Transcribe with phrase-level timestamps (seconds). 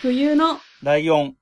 [0.00, 1.34] 冬のライオン。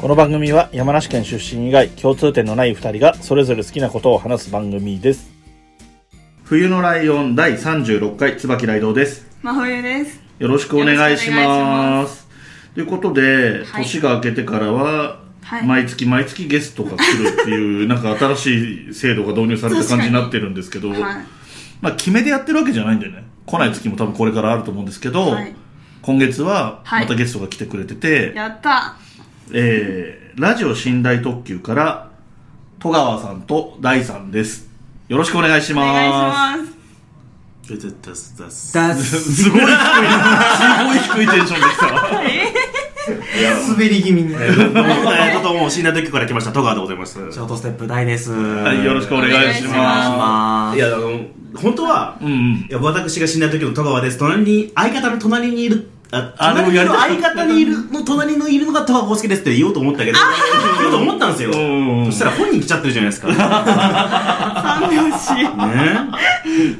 [0.00, 5.30] この番組は山梨県出身以外共通点のない二人がそれぞれ好きなことを話す番組です。
[6.44, 9.26] 冬のライオン第36回椿ライドウです。
[9.42, 10.23] 真冬です。
[10.38, 12.26] よろしくお願いします。
[12.74, 21.00] ということで、はい年が明けてからは、はい毎月毎月ゲストが来るっていう、なんか新しい制度が導入された感じになってるんですけど、はい。
[21.80, 23.24] まあ決めでやってるわけじゃないんだよね。
[23.46, 25.54] 来ない月も多分これからあると思うんですけど、はい
[26.02, 28.96] 今月ははいまたゲストが来てくれてて、やった
[29.52, 32.10] えー、ラジオ寝台特急から
[32.78, 34.68] 戸川さんと大さんです。
[35.08, 36.83] よろしくお願いしお願
[37.70, 38.74] まいします。
[38.74, 39.42] だだだだす。
[39.42, 39.76] すごい低い、
[40.56, 42.64] すごい低いテンションでした。
[43.72, 44.32] 滑り気味に。
[44.32, 47.14] えーと、もう、死んだ時から来ました、戸川でございます。
[47.14, 48.32] ショートステップ大です。
[48.32, 51.20] は、はいよろしくお願いしままいや、あの、
[51.56, 52.66] 本当はす。、うんうん。
[52.68, 54.18] いや、私が死んだ時の戸川です。
[54.18, 55.88] 隣に、相方の隣にいる、
[56.38, 60.18] 隣にいるでもやり相方にいる、の隣のいるのが戸川浩介ですって言おうと思ったけど、
[60.78, 61.50] 言おうと思ったんですよ。
[61.50, 61.54] う
[62.02, 63.28] んそしたら本人来ちゃってるじゃないですか。
[63.28, 63.44] ね三
[64.90, 65.26] 拍子。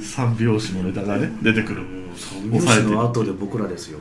[0.00, 1.82] 三拍子のネタがね、出てくる。
[2.16, 3.98] 三拍子の後で僕らですよ。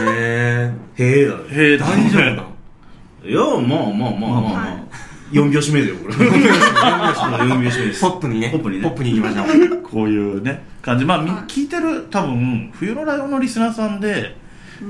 [0.00, 1.44] へへえだね。
[1.50, 2.58] へえ、大丈夫なの
[3.24, 5.08] いや、まあまあまあまあまはあ。
[5.32, 6.14] 4拍子目だよ、これ。
[6.14, 6.30] 4
[7.14, 8.00] 拍子目です。
[8.00, 8.50] ポップにね。
[8.50, 9.82] ポップにねポップに行きましょう。
[9.82, 11.04] こういうね、感じ。
[11.04, 14.36] まあ、聞いてる、多分、冬のライオンのリスナーさんで、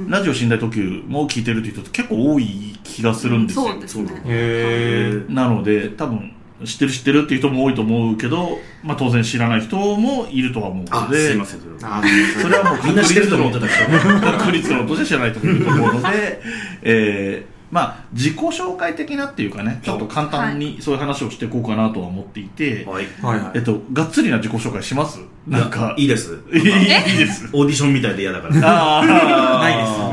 [0.08, 3.68] ラジオ寝台特急も聞いてるって人って結構多い気がするんですよ。
[3.68, 4.22] そうですね。
[4.26, 11.98] へなので、多分、知ってる知ってるっていう人も多いと思うけど、まあ当然知らない人もいるとは思うあの、で、すいません、それは。
[11.98, 12.02] あ
[12.40, 14.20] それはもうみんな知ってると思ってたけど。
[14.38, 16.42] 確率論として知らないというところで、
[16.82, 23.06] えーまあ自己紹介的なっていうかね、ちょっと簡単にそういう話をしていこうかなとは思っていて、はい。
[23.22, 23.50] はいはい。
[23.56, 25.20] えっと、がっつりな自己紹介します？
[25.46, 26.38] なんか、いいです。
[26.52, 27.48] いいです。
[27.52, 28.54] オーディションみたいで嫌だから。
[28.64, 29.06] ああ、
[29.60, 30.12] な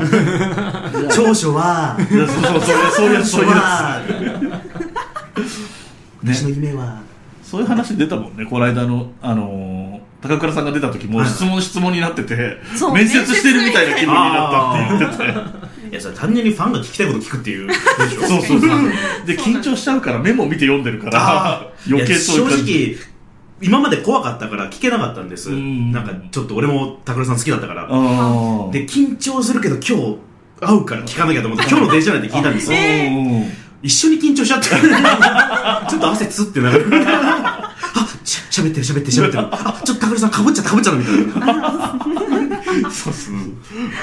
[1.00, 1.16] です。
[1.16, 2.60] 長所は、そうそうそう
[2.94, 4.10] そういうやつ、そういうやは、つ。
[4.10, 4.50] ね
[6.24, 7.00] 私の夢は、
[7.42, 12.56] そういう話出たもんね、この間の、あのー、高倉さんが出た時もはい質問質問になってて、
[12.92, 15.65] 面接してるみたいな気分になったって言ってて。
[15.90, 17.68] いや、それ単純にファンが聞きたいこと聞くっていう。
[18.28, 18.70] そうそうそう。
[19.26, 22.62] で、緊張しちゃうからメモ見て読んでるから、余計そう正。
[22.62, 22.96] 直、
[23.60, 25.50] 今まで怖かったから聞けなかったんです。
[25.50, 27.86] うんなんか、ちょっと俺も高倉さん好きだったから。
[27.86, 30.16] で、緊張するけど今日、
[30.60, 32.78] 会うから聞かなきゃと思って、今日の電車内で聞いたんですよ。
[32.78, 34.68] うん一緒に緊張しちゃって。
[35.88, 36.82] ちょっと汗つってながら。
[37.94, 39.46] あ、しゃ、喋ってる喋ってる喋ってる。
[39.52, 41.98] あ、ちょっと高倉さんかぶっちゃったかぶっちゃったみたいな。
[42.90, 43.34] そうそう。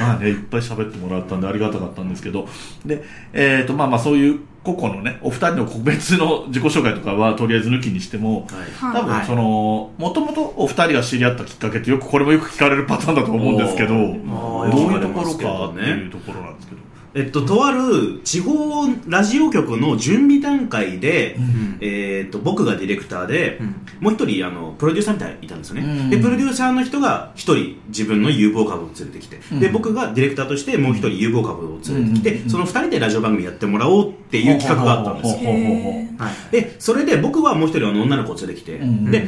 [0.01, 2.47] まあね、いっぱい喋ってもらったんでありがたかったんですけど。
[2.85, 3.03] で、
[3.34, 8.47] えっ、と、まあまあそういう個々のね、お二人の個別の自己紹介とかはとりあえず抜きにしても、
[8.79, 8.94] はい。
[8.94, 16.93] 多分その、もともとお二人が知り合ったきっかけってよく、これもよく聞かれるパターンだと思うんですけど、どうおいうーところかっていうところなんですけど。
[17.16, 21.78] えっと、とある地方ラジオ局の準備段階で、ん。
[21.79, 23.75] えっと、僕がディレクターで、うん。
[24.00, 25.81] もう一人、あの、プロデューサーみたいないたんですよね。
[25.81, 26.09] うん。
[26.09, 29.59] で、プロデューサーの人が一人自分の有望株を連れてきて、うん。
[29.59, 32.50] で、僕がディレクターとしてもう一人有望株を連れてきて、うん。
[32.50, 35.52] その二人でラジオ番組やってもらおうっていう企画があったんですよ。
[36.18, 36.52] はい。
[36.52, 39.12] で、それで僕はもう一人あの女の子を連れてきて、うん。
[39.12, 39.28] で、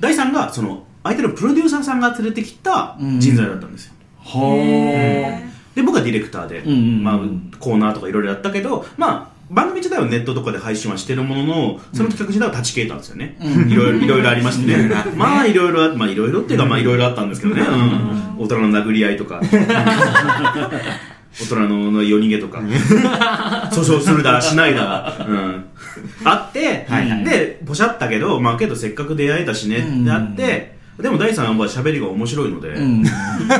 [0.00, 3.92] 第三が、その、相手のプロデューサーさんが連れてきた人材だったんですよ。
[4.18, 5.45] は
[5.76, 7.18] で、僕はディレクターで、うんうんうんまあ、
[7.60, 13.36] コーナーとかいろいろやったけど、まあ、番組自体はネットとかで配信はしてるものの、その企画自体は立ち消えたんですよね。
[13.68, 14.90] いろいろ、いろいろありましてね。
[15.14, 17.60] まあ、いろいろあ、まあ、いろいろっていうか、まあ、いろいろあったんですけどね。
[17.60, 18.42] うん。
[18.42, 19.40] 大人の殴り合いとか。
[21.38, 22.58] 大人のの夜逃げとか。
[23.70, 25.14] 訴訟するだ、しないだ。
[25.28, 25.64] うん。
[26.24, 33.04] あって、はいはいで、ポシャったけど、まあ、けどせっかく出会えたしねってあって、でも第三は喋りが面白いので、うん。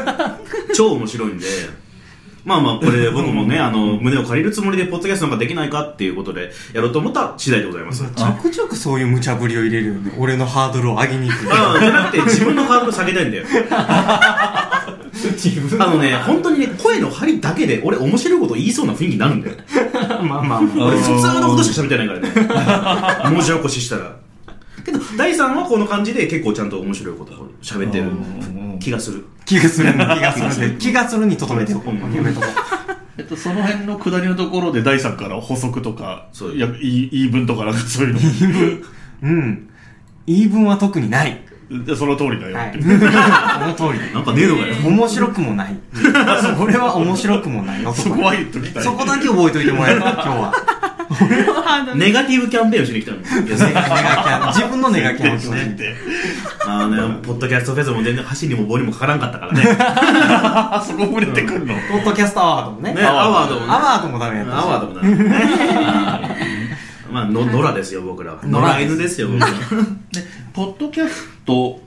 [0.74, 1.44] 超面白いんで、
[2.46, 8.04] まあまあ、これで僕もね、あの、胸を借りるつもりで、ポッドキャストなんかできないかっていうことで、やろうと思った次第でございます。
[8.04, 10.12] ちょくちょくそういう無茶ぶりを入れるよね。
[10.16, 11.52] 俺のハードルを上げに行く。
[11.52, 13.44] ああ、じゃなくて、自分のハードル下げたいんだよ。
[15.12, 19.56] 自分あのね、本当にね、声の張りだけで、俺面白いこと言いそうな雰囲気になるんだよ。
[20.22, 23.30] まあまあま俺、普通のことしか喋ってないからね。
[23.34, 24.14] 文字起こししたら。
[24.84, 28.04] けど、第3はこの感じで結構ちゃんと面白いことを喋ってる
[28.86, 29.24] 気がする。
[29.44, 29.92] 気がする。
[29.92, 30.78] 気がする。
[30.78, 31.94] 気がするにとどめておこう。
[31.94, 32.46] うんやめとこ
[33.18, 38.20] えっと、その辺の下りのところで第三から補足とか、そういや言い言い分とかなんかそういうの。
[38.78, 38.82] う。
[39.22, 39.70] うん。
[40.26, 41.42] 言い分は特にない。
[41.68, 42.56] でその通りだよ。
[42.72, 42.78] そ
[43.86, 44.14] の通り。
[44.14, 44.74] なんかねえのかよ。
[44.84, 45.76] 面白くもない。
[45.92, 47.96] それは面白くもない男。
[47.96, 48.84] そこは言っときたい。
[48.84, 50.95] そこだけ覚えといてもらえた、今日は。
[51.94, 53.18] ネガティブキャンペーンをしに来たの。
[53.18, 55.94] いやネガキャン 自分のネガキャンをしないって。
[56.66, 59.76] あのね、ポッドキャストフェスも全然箸にも棒にもかからんかったからね。
[59.78, 61.74] あ そこ触れてくんの？
[61.90, 62.94] ポッドキャストアワードもね。
[62.94, 63.72] ね、アワードもね。
[63.72, 64.54] アワードもダメやったし。
[64.56, 66.36] アワードもだね。
[67.12, 68.38] まあ、の、野良ですよ、僕らは。
[68.44, 69.52] 野良犬ですよ、僕らは。
[70.52, 71.80] ポッドキャスト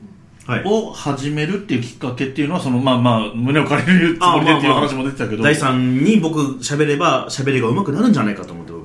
[0.47, 0.61] はい。
[0.65, 5.43] を始めるっていうきっかけっていうのは、その、まあまあ、胸を借りるつもりでっていう話も出てたけど。
[5.43, 8.78] 第3に僕喋れば喋りが上手くなるんじゃないかと思って。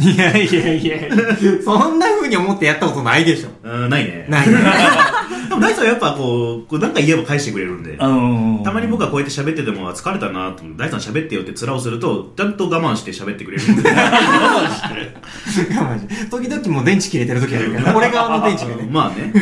[0.00, 0.98] いやいやいや
[1.62, 3.48] そんな風に思ってやったことないでしょ。
[3.62, 4.26] うん、ないね。
[4.28, 4.48] ない。
[4.48, 4.54] で
[5.54, 7.92] も第3はやっぱこう、こうなんか言えば返してくれるんで。
[7.92, 8.62] うん。
[8.64, 13.82] たまに僕はこうやって喋っててもあ疲れたなと思って、第3喋ってよって面をすると、ちゃんと我慢して喋ってくれるんで。
[13.90, 13.98] 我慢
[15.98, 18.88] して時々もう電池切れてる時あるから、 俺側の電池がね。
[18.90, 19.32] まあね。
[19.32, 19.38] な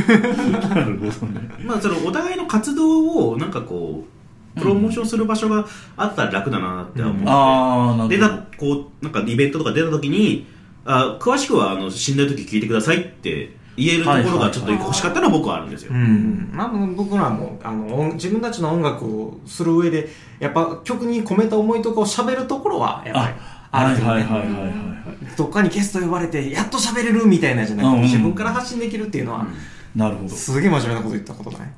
[0.77, 1.51] るほどね。
[1.65, 4.11] まあそのお互いの活動をなんかこう、
[4.59, 5.67] プロモーションする場所が
[5.97, 7.25] あったら楽だなって思って。
[7.27, 10.47] ああ、なでるほだこうなんかイベントとか出た時に
[10.85, 16.51] あ詳しくはあの死んだ時聞いてくださいって言えるところがちょっと欲しかったのは僕はあるんですよ、うん。
[16.53, 20.09] まあ、僕らも、あの、音自分たちの音楽をする上で、
[20.41, 23.35] やっぱ曲に込めた思いとかを喋るところは、やっぱり、
[23.71, 25.37] ああるよねはいはいはいはいはい。
[25.37, 29.47] どっかにゲスト呼ばれて、やっと喋れるみたいなじゃなくて、うんうん自分から発信できるっていうのは、
[29.95, 30.29] なるほど。
[30.31, 31.69] すげえ真面目なこと言ったことない？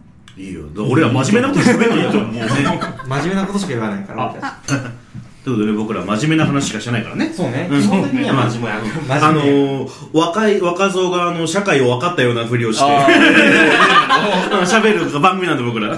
[0.40, 5.00] いいよ俺は真面目なこと喋るんやともうね真面目なことしか言わないから、俺たち
[5.44, 7.68] ということでね僕らは真面目な話しかしてないからねそうね。
[7.70, 9.26] うん基本的には真面目や。
[9.26, 13.06] あの若い若造があの社会を分かったようなふりをしてあ
[14.64, 15.94] 喋る番組なんで僕ら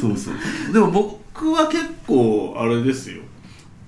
[0.00, 0.72] そうそう。
[0.72, 3.22] でも僕は結構、あれですよ。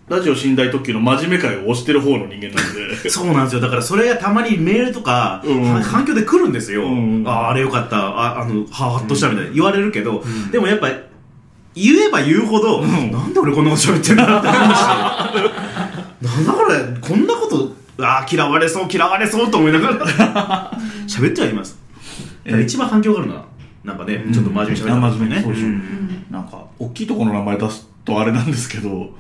[0.07, 3.09] ラジオ寝台特急の真面目会を推してる方の人間なんで。
[3.09, 3.61] そうなんですよ。
[3.63, 5.73] だからそれがたまにメールとか、うん。
[5.73, 7.25] は反響で来るんですよ、うん。
[7.27, 7.97] あああれよかった。
[7.97, 9.51] ああのはーっとしたみたいな。
[9.53, 10.23] 言われるけど、
[10.53, 10.89] でもやっぱ
[11.75, 14.69] 言えば言うほど、なんで俺こんなこと喋ってんだって思うし
[16.23, 20.71] なんだこれこんなことああ嫌われそう嫌われそうと思いながら。
[21.09, 21.79] 喋ってはいます。
[22.45, 23.45] だから一番反響があるのは
[23.83, 25.43] なんかね、ちょっと真面目に喋ったあこと真面目に。
[25.43, 26.27] そうん。
[26.31, 29.11] なんか大きいところの名前出すとあれなんですけど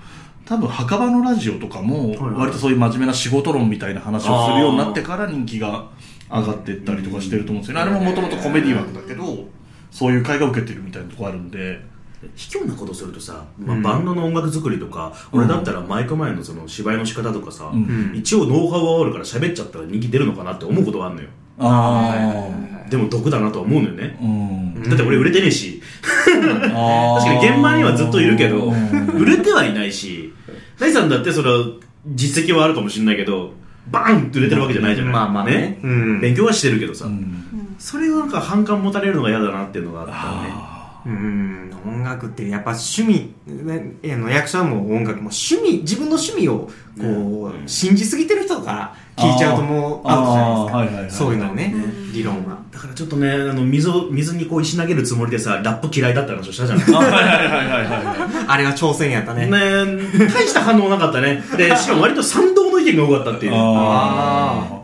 [0.46, 5.88] 多分墓場のラジオとかもはい割とそういう真面目な仕事論みたいな話をするようになってから人気が
[6.31, 7.82] 上がっていったりとかしてると思うんですよね。
[7.82, 9.46] あれももともとコメディ枠だけど
[9.91, 11.94] そういう会が受けてるみたいなとこあるんで。
[12.37, 18.12] 卑怯なことするとさ、まあ、バンドの音楽作りとか、俺だったらマイク前のその芝居の仕方とかさ、ん。
[18.14, 22.48] 一応ノウハウはあるから喋っちゃったら人気出るのかなって思うことがあるのよあ
[22.90, 24.16] でも毒だなとは思うのよね。
[24.20, 24.82] あ、うん。
[24.82, 25.82] だって俺売れてねえし。
[26.02, 29.06] 確 確かに現場にはずっといるけどうん。
[29.18, 30.32] 売れてはいないし。
[30.78, 31.64] 大さんだってそれは
[32.06, 33.52] 実績はあるかもしれないけど
[33.90, 35.78] バーンって売れてるわけじゃないじゃない、まあまあね。
[35.82, 36.20] うん。
[36.20, 37.76] 勉強はしてるけどさ、うん。
[37.78, 40.18] それをなんか反感持たれるのが嫌だなっていうのがあったね。
[40.20, 40.74] あ
[41.06, 50.32] うん、音楽ってやっぱ趣味、ね、あの役者も音楽も趣味、自分の趣味をこう、信じすぎてる人が聞いちゃうともうアウト
[50.68, 51.24] じゃないですか。
[51.24, 51.74] そういうのね、
[52.12, 52.58] 理論は。
[52.72, 59.46] だからちょっとねあの水を水にこう石投げるつもりでさラップ嫌いだった話をしたじゃないあはいはいはいはいはいあれは挑戦やったね。
[59.46, 59.50] ね
[60.26, 61.42] 大した反応なかったね。
[61.56, 63.52] でしかも割と賛同の意見が多かったっていう。
[63.54, 64.83] あ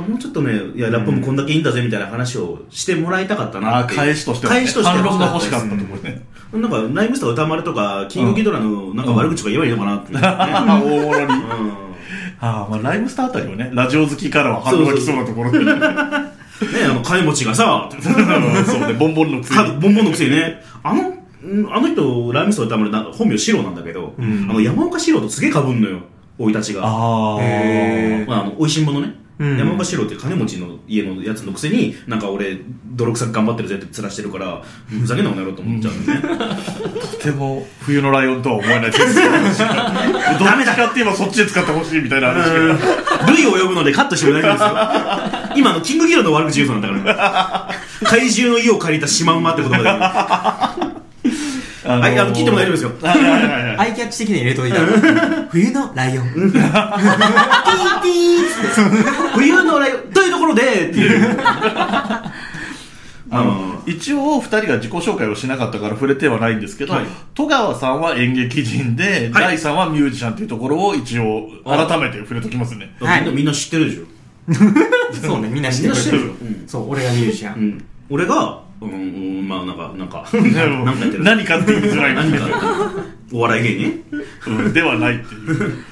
[0.00, 4.60] もうちょっとねいやラップもこんだけいいんだぜみたいな話をしてもらいたかったあなって返しとしてはね。
[4.60, 6.26] 返しとしては反論が欲しかったところね。
[6.52, 10.20] なんかライムスター歌丸とかキングギドラのなんか悪口とか言えばいいのかなって、ね。
[10.22, 11.24] あ 大物に。
[11.24, 11.90] うん。
[12.40, 15.64] ああまあライムスターあたりはねラジオ好きからは反応が来そうなところでね。
[15.76, 15.80] ね
[16.84, 20.62] あの金持ちがさ そうねボンボンのくせかにボンボンのくせにね。
[20.82, 21.14] あのん
[21.72, 26.00] あの人ライムスター歌丸な本名シロなんだけど、あの山岡四郎とすげえ被んのよ。
[26.38, 26.82] 生い立ちが。
[26.84, 27.38] あ
[28.26, 29.58] まあ、あの美味しんぼのね、うん。
[29.58, 32.58] 山岡四郎って金持ちの家のやつのくせになんか俺
[32.92, 36.56] 泥臭く頑張ってるぜって面してるからふざけんなこの野郎と思っちゃうんだよね、
[37.00, 38.90] とても冬のライオンとは思えない。
[38.90, 43.26] ですけどどっちかって言えばそっちで使ってほしいみたいな話が。
[43.28, 45.56] 類を呼ぶのでカットしても大丈夫ですよ。
[45.56, 47.70] 今のキングギドラの悪口言うそうなんだか
[48.02, 48.08] ら。
[48.08, 50.49] 怪獣の家を借りたシマウマって言葉だ
[51.82, 52.92] けどあはいあの聞いても大丈夫ですよ。
[53.00, 53.76] はいはいはいはい。
[53.78, 54.80] アイキャッチ的に入れといた
[55.50, 56.26] 冬のライオン。
[59.34, 60.00] 冬のライオン。
[60.12, 61.38] というところでっていう。
[63.32, 67.04] あの一応二人が自己紹介をしなかったから触れてはないんですけど、はい。
[67.34, 69.44] 戸川さんは演劇人で、はい。
[69.44, 72.94] 大さんはミュージシャンっていうところを一応改めて触れときますね。
[73.00, 73.20] はい。
[73.20, 74.04] みんなみんな知ってるでしょ、
[75.22, 76.64] そうね、みんな知ってくれてるみんな知ってるでしょ、うん。
[76.66, 77.54] そう、俺がミュージシャン。
[77.54, 78.94] うん、俺がうん、う
[79.42, 82.14] ん、まあなんかなんか なんか何かって言いづらい。
[82.14, 82.46] 何か。
[83.32, 84.04] お笑い芸人。
[84.46, 84.72] うん。
[84.72, 85.84] ではないっていう。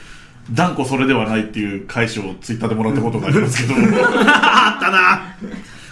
[0.53, 3.75] 断固それではないっていう返しをツイッターでもらったことがありますけど。
[3.75, 5.37] あったな。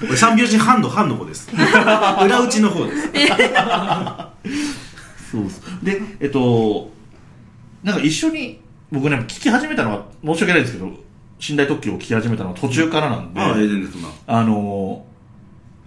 [0.02, 1.50] 俺三拍子半の半の方です。
[1.54, 3.08] 裏打ちの方です。
[5.30, 6.90] そうそうでえっと
[7.82, 8.60] なんか一緒に
[8.90, 10.90] 僕ね聞き始めたのは申し訳ないですけど
[11.48, 14.08] 寝台特急を聞き始めたのは途中からなんで、ああ全然そんな。
[14.26, 15.04] あの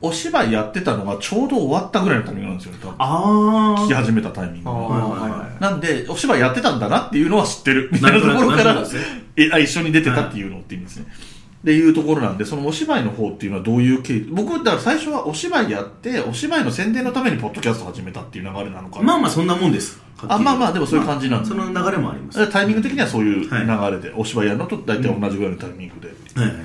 [0.02, 2.96] お芝居やってたのがちょうど終わったぐらいのタイミングなんですよね多分。
[3.00, 4.80] あ聞き始めたタイミングあが。
[4.80, 7.90] はいはいはいなんでお芝居やってたんだなっていうのは知ってる。
[7.92, 8.84] みたいなところから
[9.36, 11.06] えあ一緒に出てたっていうのっていいんですね、
[11.62, 14.22] っていうところなんでそのお芝居の方っていうのはどういう経緯？
[14.32, 19.06] 僕だから最初はお芝居やってお芝居の宣伝のためにポッドキャスト始めたっていう流れなのかな。
[19.06, 20.02] まあまあそんなもんです。
[20.28, 21.46] あまあまあでもそういう感じなんで。
[21.46, 22.52] すその流れもあります。
[22.52, 23.92] タイミング的にはそういう流はい。
[23.92, 26.08] れで、お芝居やるのと大体同じぐらいのタイミングで、
[26.40, 26.58] はいはい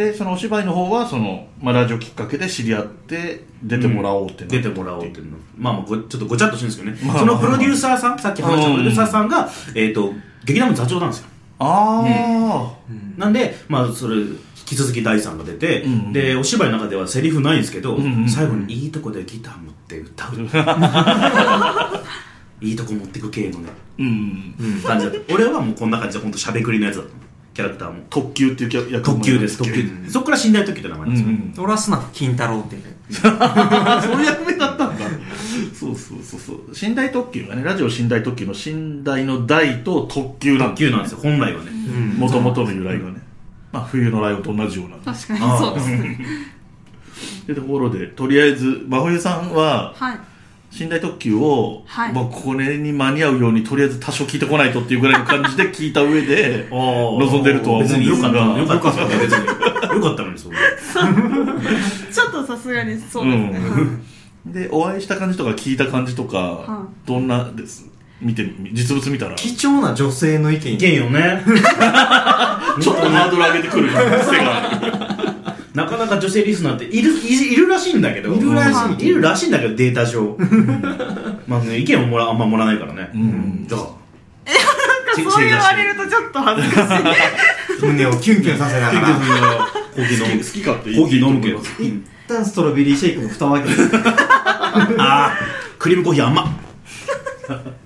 [0.00, 10.14] でそのお芝居の方はその、まあ、ラジオきっかけで知り合って出てもらおうってな出てもらおうっていうのまあまあごちょっとごちゃっとしてるんですけどね、まあそのプロデューサーさんさっき話したプロデューサーさんが、えっ、と
[10.46, 11.26] 劇団の座長なんですよ。
[11.58, 12.72] ああ、
[13.18, 20.30] なんでまあそれ引き続き第三が出て、うんでお芝居の中ではセリフないんですけど、んうん最後にいいとこでギター持って歌う。
[22.62, 25.34] いいとこ持ってく系のね、うん感じだった。
[25.34, 27.12] 俺はもうこんな感じで本当しゃべくりのやつだった
[27.52, 28.02] キャラクターも。
[28.10, 29.58] 特急っていう役役特急です。
[29.58, 29.80] 特急。
[29.80, 30.10] うん。
[30.10, 31.54] そこから寝台特急って名前なんですよ、うん。
[31.64, 32.82] 俺はスナフ金太郎っていう。
[33.12, 35.04] そういう役目だったんだ。
[35.74, 36.60] そうそうそうそう。
[36.82, 41.18] 寝台特急がねラジオ寝台特急の寝台の台と特急なん特急なんですよ。
[41.22, 41.70] 本来はね、
[42.16, 43.20] もともとの由来がね、
[43.72, 46.18] まあ、冬のライオンと同じような確かにそうですね。
[47.42, 50.18] ってところでとりあえず真冬さんははい
[50.78, 52.12] 寝台特急を、はい。
[52.12, 57.98] まあ、これに間に合うようにとりあえず多少聞いてこないとっていうぐらいの感じで 聞いた上で 望んでるとは思うんですが。
[57.98, 58.38] 別によかった
[58.74, 59.46] よかったね別に
[59.96, 60.52] よかったのにそう
[62.12, 63.60] ちょっとさすがにそうですね、
[64.46, 67.90] でお会いした感じとか聞いた感じとか、はどんなです？
[68.20, 69.34] 見て実物見たら？
[69.34, 70.74] ち貴重な女性の意見。
[70.74, 71.42] いけんよね。
[72.88, 75.09] ょっとハードル上げてくる癖がある
[75.74, 78.34] なかなか女性リスナーっているいいるらしいんだけど。
[78.34, 79.06] いるらしい。
[79.06, 80.36] いるらしいんだけどデータ上。
[81.46, 83.66] まあね意見をもらあんまもらわないからね、ん。
[83.68, 83.80] じゃあ。
[83.80, 86.90] なんかそう言われるとちょっと恥ずかし
[87.82, 87.86] い。
[87.86, 89.08] 胸をキュンキュンさせながら。
[89.94, 90.94] コーヒー飲む好きかって。
[90.94, 91.60] コーヒー飲むけど。
[91.78, 93.74] 一旦ストロベリーシェイクの蓋を開けて。
[94.18, 95.32] ああ
[95.78, 96.46] クリームコーヒー甘っ。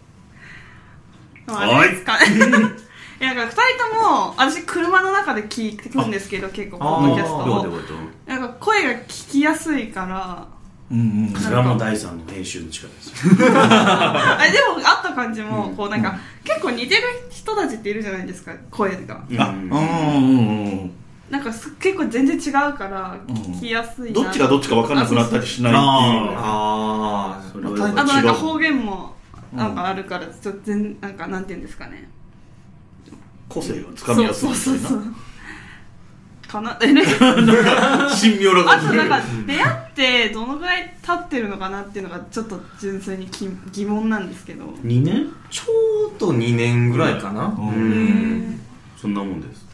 [1.46, 1.90] あれ
[3.18, 10.54] ですかねいやなんか二人とも私車の中で聞いてくるんですけど結構ポッドキャストなんか声が聞きやすいから。
[10.90, 19.24] うんうんそれはもう第三の編集の力です でも会った感じもこうなんか結構似てる人たちっているじゃないですか声が。
[19.38, 20.90] あうんうんうん
[21.30, 24.22] なんかす結構全然違うから聞きやすいな。
[24.22, 25.84] どっちがどっちか分かんなくなったりしないっていう。
[26.36, 29.14] ああそれあとなんか方言も
[29.52, 32.08] なんかあるからちょっと全なんかなんていうんですかね
[33.48, 35.14] 個性がつかみやすいそうそうみたいうなそそう。
[36.48, 36.78] かな？
[36.82, 38.86] えね神妙なあ感じ。
[38.88, 44.64] となんか出会ってどのぐらい経ってるのかなっていうのがちょっと純粋にき疑問なんですけど。
[44.84, 45.26] 2年？
[45.50, 45.64] ちょ
[46.14, 47.46] うど2年ぐらいかな。
[47.58, 48.60] ううん。
[48.96, 49.14] そん。
[49.14, 49.40] なもん。
[49.40, 49.64] です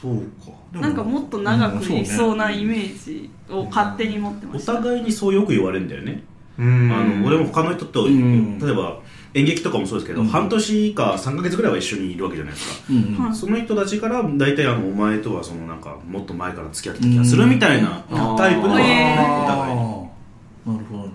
[0.00, 0.52] そうか。
[0.72, 4.74] でなんかもっと長くいそうなイメーージを勝手に持ってまおした。
[4.74, 6.22] 互いにそうよく言われるんだよね。
[6.58, 6.92] うん。
[6.92, 8.58] あの俺も他の人と、ん。
[8.58, 8.98] 例えば
[9.34, 10.28] 演劇とかもそうですけど、うん。
[10.28, 18.36] 半年か3か月ぐらいは一緒にいるわけじゃないですか、うんその人たちから大体あのお前とはそのなんかもっと前から付き合ってた気がするみたいなうん。
[18.36, 21.10] タイプの、ね、お互いになるほどなる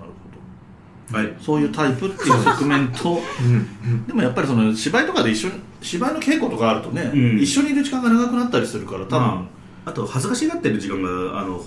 [1.10, 1.18] ほど。
[1.18, 1.34] はい。
[1.42, 4.06] そういうタイプっていう側面とうん。
[4.06, 7.40] でもやっぱりその芝居とかで一緒に芝居の稽古とかあるとね、うん。
[7.40, 9.50] 一緒にいる時間が長くなったりするから多分、ま
[9.86, 11.64] あと恥ずかしがってる時間があの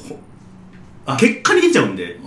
[1.19, 2.19] 結果に出ちゃうんで、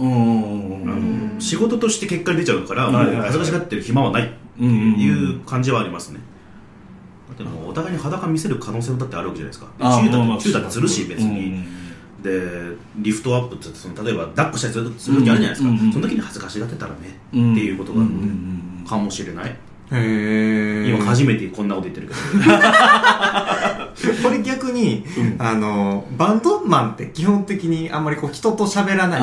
[1.39, 6.20] 仕事として結果に出ちゃうから、恥ずかしがってる暇はないっていう感じはありますね、
[7.29, 9.72] だってもうお互いに裸見せる可能性だってあるわけじゃないですか。
[9.79, 11.65] あ中だまあまあって中だってするし別に、うん
[12.25, 12.32] で
[12.96, 19.55] リフトアップってその例えば抱っこしたりする時あるじゃないですか、その時に恥ずかしがってたらね、うんっていうことがあるので、かもしれない、
[19.91, 22.19] 今初めてこんなこと言ってるけど。
[24.23, 25.05] これ逆に、
[25.37, 29.21] あのバンドマンって基本的にあんまりこう人と喋らない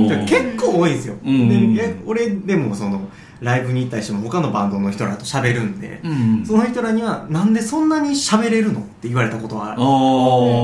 [0.00, 0.24] みたいな。
[0.24, 1.74] 結構多いんですよ、うん。
[1.74, 3.08] で俺でもその
[3.40, 6.46] ライブに行ったりしても他のバンドの人らと喋るんで、うんうん。
[6.46, 9.74] その人らにはなんでそんなに喋れるのって言われたことは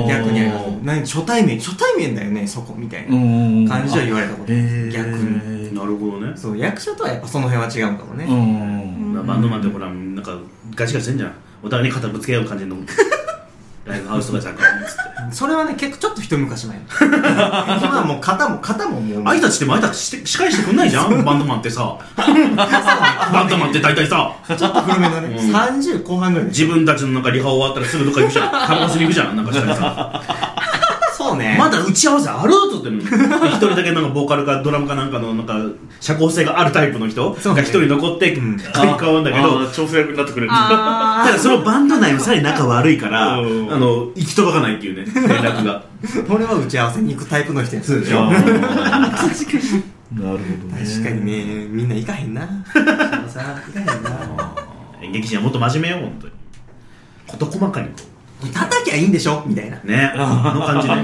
[0.09, 0.65] 逆にあります。
[0.83, 1.59] 何初対面？
[1.59, 4.53] 初対面だよねそこみたいなうん感じは言われたこと。
[4.53, 9.27] 逆になるほどね、そう役者とはやっぱその辺は違うかもね、うん。
[9.27, 10.37] バンドマンってほらなんか
[10.75, 11.33] ガチガチしてんじゃん。
[11.63, 12.77] お互いに肩ぶつけ合う感じの。
[13.87, 14.63] ライブハウスとかじゃんか。
[14.63, 14.95] っつっ
[15.31, 19.23] てそれはね結構ちょっと一昔前 今はもう肩も肩ももう。
[19.25, 21.25] 挨拶しても挨拶して仕返してくんないじゃん？
[21.25, 21.97] バンドマンってさ。
[22.17, 22.27] バ
[23.45, 24.33] ンドマンって大体さ。
[24.47, 25.55] ちょっと古めのね、うん。
[25.55, 26.53] 30後半ぐらいで。
[26.53, 28.51] 自分たちのなんかリハ終わったらすぐどっか行くじゃん。
[28.51, 29.37] タバコ吸いに行くじゃん。
[29.37, 30.23] なんかしたりさ
[31.37, 31.57] ね。
[31.59, 32.53] まだ打ち合わせある？
[32.53, 32.89] とって。
[33.49, 35.55] 一人だけなんかボーカルかドラムかなんかのなんか
[36.01, 38.59] 社交性があるタイプの人が一人残ってん。
[38.59, 39.67] 変わるんだけど。
[39.71, 40.53] 調整役になってくれる。
[40.53, 43.67] あ ただそのバンド内もさらに仲悪いから、あうん。
[43.69, 45.83] の、行き届かないっていうね、 連絡が。
[46.29, 48.27] 俺は打ち合わせに行くタイプの人やそうでしょ。
[48.31, 49.83] 確かに。
[50.13, 51.67] なるほどね確かにね。
[51.71, 52.41] みんな行かへんな。
[53.29, 54.11] さ行かへんな。
[55.03, 56.33] 演劇人はもっと真面目よ、本当に。
[57.27, 57.87] 事細かに。
[57.89, 57.93] こ
[58.49, 59.45] 叩きゃいいんでしょ？
[59.47, 59.81] みたいな。
[59.85, 59.87] う。
[59.87, 60.95] ね、あの感じね。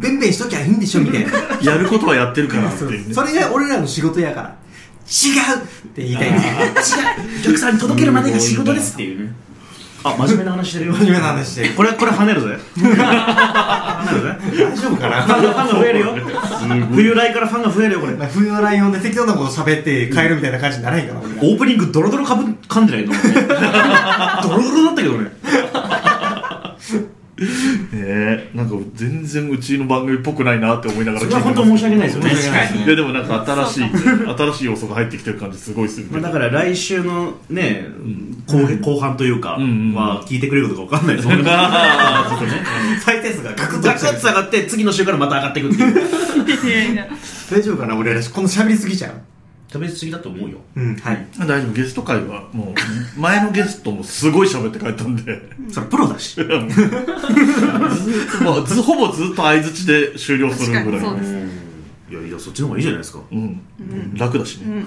[0.00, 0.20] べん。
[0.20, 1.00] べんしときゃいいんでしょ？
[1.00, 1.32] みたいな。
[1.62, 3.14] やることはやってるからっていうね。
[3.14, 4.56] それが俺らの仕事やから。
[5.08, 6.36] 違うって言いたい違う、
[7.40, 8.92] お客さんに届けるまでが仕事です。
[8.92, 9.32] っていうね。
[10.04, 10.92] あ、真面目な話してるよ。
[10.92, 11.74] 真面目な話してる。
[11.74, 12.58] これ、これ跳ねるぜ。
[12.76, 14.04] 大
[14.76, 15.22] 丈夫かな？
[15.22, 16.14] ファンが、増えるよ。
[16.94, 18.12] 冬来からファンが増えるよ、これ。
[18.26, 23.12] 冬のライオンで適当なこと喋って帰るみたいな感じにならへんかなオープニングドロドロかぶ噛んでないの
[24.42, 25.30] ドロドロだったけどね。
[27.40, 32.84] えー、なんか全然うちの番組っぽくないなって思いながらそれは本当申し訳ないですよね。
[32.84, 33.90] いやでもなんか新しい
[34.36, 37.86] 新しい要素が入ってきてる感じすごいするまあ、だから来週のね、
[38.48, 41.44] 後編後半というか、は聞いてくれることかわかんないですもんね。
[41.46, 42.62] あーちょっとね。
[43.00, 46.68] 再生数がガクッと下がって、次の週からまた上がっていくっていう。
[46.68, 47.08] いやいや
[47.50, 49.12] 大丈夫かな俺らこの喋りすぎちゃう
[49.70, 50.58] 食べ過ぎだと思うよ。
[50.76, 50.96] うん。
[50.96, 51.26] はい。
[51.40, 51.72] 大丈夫。
[51.72, 52.74] ゲスト会はもう
[53.20, 55.42] 前のゲストもすごい喋って帰ったんで。
[55.70, 56.34] それプロだし。
[56.34, 61.00] ずっともうずほぼずっと相づちで終了するぐらい確かに。
[61.00, 61.58] そうです。
[62.10, 63.20] いやいや、そっちの方がいいじゃないですか。
[63.30, 63.60] うん、
[64.16, 64.82] 楽だしね、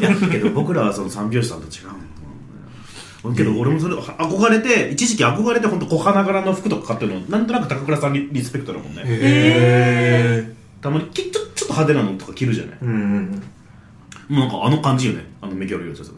[0.00, 3.34] いや、けど僕らはその三拍子さんと違うの。
[3.36, 9.02] けど俺もそれ憧れて一時期憧れて本当小花柄の服とか買ってるのなんとなく高倉さんにリスペクトだもんね。
[9.06, 12.78] へたまにきちょちょっと派手なのとか着るじゃない。
[12.82, 13.42] えうん
[14.28, 15.24] もうなんかあの感じよね。
[15.40, 16.12] あのメキャルやつやつ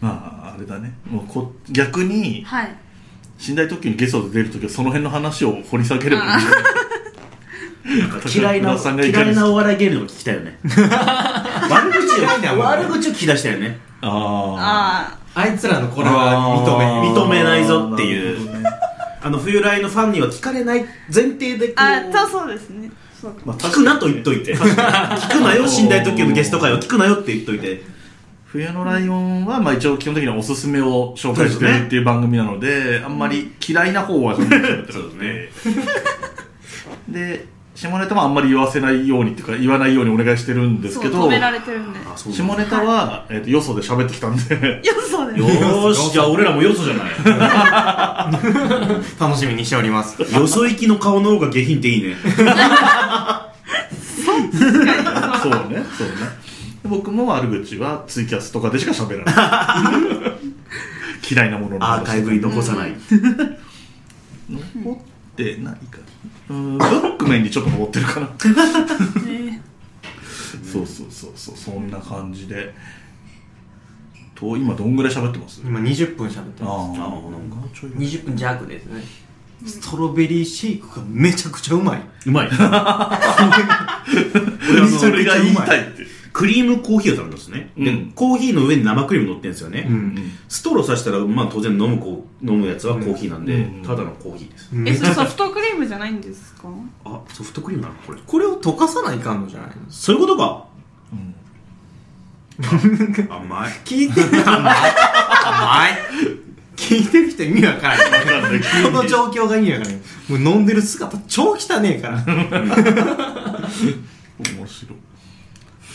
[0.00, 0.10] ま
[0.44, 0.92] ああれだね。
[1.10, 2.76] もうこ逆にはい。
[3.48, 6.62] 寝台特急にゲストで出るときはその辺の話を掘り下げればいいんじゃない
[8.32, 10.60] 嫌いな嫌いなお笑い芸人の聞きたいよね。
[10.62, 12.20] 悪口
[12.54, 13.80] を悪口を聞き出したよね。
[14.00, 18.51] あああいつらのこれは認め認めないぞっていう
[19.22, 22.90] あの冬来のファンには聞かれない前提でこうああそうそうですね。
[23.20, 24.56] そうまあ、聞くなと言っといて。
[24.56, 27.82] 聞くなよ寝台特急のゲスト会を聞くなよって言っといて。
[28.46, 35.48] 冬のライオンは、まあ一応基本的にはおすすめを紹介してるっていう番組なので、あんまり嫌いな方は そうですね。
[37.08, 41.98] で、下ネタもあんまり言わせないようにっていうか、言わないようにお願いしてるんですけどそう止、められてるんで。
[42.00, 44.42] あそう下ネタは、えっとよそで喋ってきたんで、
[44.84, 46.12] いやそうですよーし。
[46.12, 47.12] じゃあ俺らもよそじゃない。
[49.18, 50.20] 楽しみにしております。
[50.20, 52.14] よそ行きの顔の方が下品っていいね。
[52.24, 52.36] そう
[55.70, 56.14] ね、そうね。
[56.84, 59.32] 僕も悪口はツイキャスとかでしか喋らな
[59.98, 60.02] い。
[61.32, 62.92] 嫌いなものの話アーカイブに残さない。
[64.50, 64.96] 残っ
[65.36, 65.98] てないか。
[66.24, 66.32] うん
[66.78, 68.26] ブックメンにちょっと残ってるかな。
[69.26, 69.62] ね。
[70.62, 72.74] そうそうそうそうそんな感じで。
[74.34, 75.62] と今どんぐらい喋ってます？
[75.64, 76.92] 今20分喋ってまあああなん
[77.50, 77.56] か。
[77.74, 77.92] ちょい。
[78.08, 79.02] す20分弱ですね。
[79.64, 82.02] ストロベリーシェイクがめちゃくちゃうまい。
[82.26, 82.48] うまい。
[82.50, 84.02] 俺は
[84.98, 87.84] それが言いたいってクリームコーヒーを頼んだんですね、うん。
[87.84, 96.68] でコーヒーの上に生クリーム乗ってるんですよね、うんストローさしたら、まあ、当然飲むこう飲むやつはコーヒーなんで、うんただのコーヒーです、えそれソフトクリームじゃないんですか？
[97.04, 97.94] あソフトクリームなの？
[98.06, 98.18] これ。
[98.26, 99.74] これを溶かさないかんのじゃないの？
[99.90, 100.66] そういうことか。
[101.12, 101.34] うん。
[103.30, 103.72] 甘い。
[103.84, 104.74] 聞いてる甘い
[105.44, 105.92] 甘い。
[106.76, 108.18] 聞いてる人意味わからな
[108.56, 108.60] い。
[108.84, 112.24] この状況が意味わからないもう飲んでる姿超汚ねえから。
[114.38, 114.98] 面白い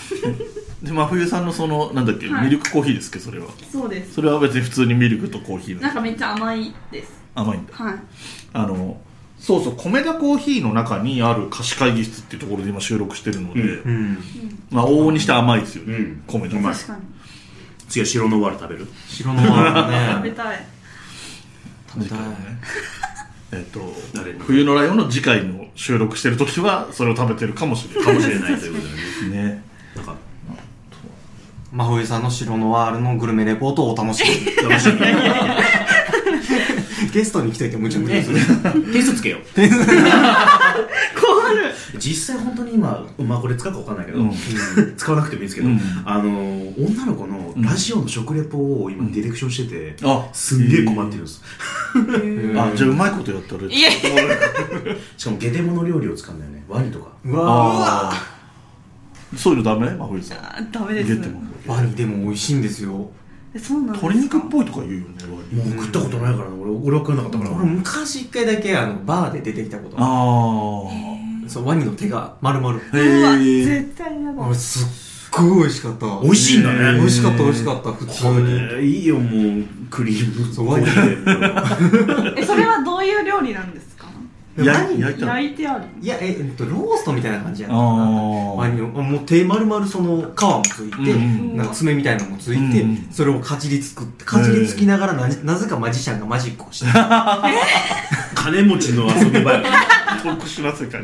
[0.84, 2.46] で真冬さんのそのなんだっけ、はい。
[2.46, 3.48] ミルクコーヒーですっけそれは。
[3.72, 4.14] そうです。
[4.14, 7.12] それは別に普通にミルクとコーヒーなんなんかめっちゃ甘いです。
[7.34, 7.74] 甘いんだ。
[7.74, 7.96] はい。
[8.54, 9.02] あの
[9.40, 14.18] そうそう米田コーヒーの中にある貸し会議室っていうところで今収録してるので、うんうん。
[14.72, 16.24] まあ往々にして甘いですよね、うん。
[16.28, 16.58] 米田。
[16.58, 17.00] うまい確かに。
[17.90, 18.88] 次は白のワール食べる？
[19.08, 20.22] 白のワ食ールね。
[20.30, 20.66] べたい。
[21.90, 22.20] 食べたい
[23.54, 23.80] えっと
[24.40, 28.04] 冬のライオンの次回の収録してる時はそれを食べてるかもしれない。
[28.06, 28.88] かもしれないということ
[29.30, 29.64] でね
[31.72, 34.30] 真冬さんの白のワールのグルメレポートをお楽しみ。
[34.30, 34.36] に
[37.12, 38.38] ゲストに来といてむちゃむちゃねする。
[38.94, 39.42] 点数つけよう。
[39.54, 39.72] 困る
[42.00, 44.32] 実際本当に今まあこれ使うか分かんないけど、うん。
[44.96, 45.82] 使わなくてもいいですけど、うん。
[46.06, 46.30] あの
[46.78, 50.26] 女の子のラジオの食レポを今ディレクションしてて、あ。
[50.34, 51.42] すんげえ困ってるんです、
[52.56, 53.64] あじゃあうまいことやったら。
[53.64, 53.94] いやい
[55.18, 56.64] しかもゲテモノ料理を使うんだよね。
[56.70, 57.08] ワニとか。
[57.26, 58.37] うわあー
[59.36, 59.90] そういうのダメ？
[59.92, 60.38] 真冬さん。
[60.40, 61.10] あダメです。
[61.12, 61.42] 入れても。
[61.68, 63.10] ワニでも美味しいんですよ。
[63.54, 64.08] えそうなんですか？
[64.08, 65.76] 鶏肉っぽいとか言うよね割に。
[65.76, 67.52] もう食ったことないからな俺俺は食わなかったから。
[67.52, 70.04] 俺昔一回だけあのバーで出てきたことあ
[71.46, 72.76] あそうワニの手が丸々。
[72.76, 76.20] うわへえ絶対嫌だあれすっごい美味しかった。
[76.22, 77.00] 美味しいんだね。
[77.00, 80.54] 美味しかった美味しかった普通こにれいいよもうクリーム。
[80.54, 80.86] そうワニ。
[82.38, 83.96] えそれはどういう料理なんです
[84.66, 88.56] かやワニ焼いたいてあるいやええっとローストみたいな感じやったかあなー。
[88.56, 96.92] ワニのもう手丸々その皮もついて、うんなんか爪みたいなのもついて、うんそれをかじりつくってかじりつきながらななぜかマジシャンがマジックをして
[98.36, 99.64] 金持ちの遊び場や。
[100.24, 101.02] 特殊な世界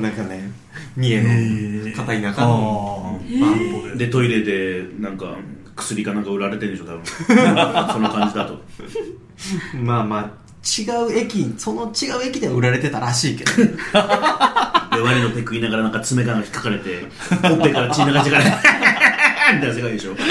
[0.00, 0.50] なんかね
[0.96, 1.92] 三重へのー。
[1.94, 4.06] 片田舎のバンドで。
[4.06, 5.36] でトイレでなんか
[5.76, 7.02] 薬かなんか売られてるんでしょ多分。
[7.92, 8.60] その感じだと。
[9.82, 13.50] まあまあ違う駅その違う駅では売られてたらしいけど。
[13.56, 13.62] で
[15.00, 17.00] ワニのペック言いながらなんか爪が引っかかれて
[17.42, 18.50] ほっぺから血流してからみ
[19.60, 20.14] たいな世界でしょ。